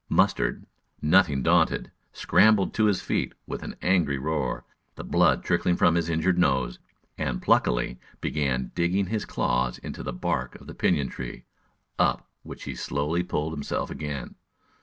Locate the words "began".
8.19-8.71